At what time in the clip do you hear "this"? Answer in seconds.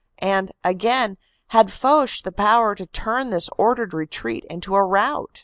3.29-3.51